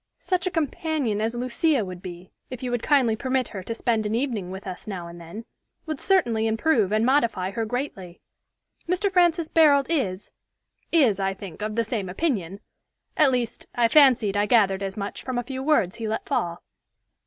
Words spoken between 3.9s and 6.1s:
an evening with us now and then, would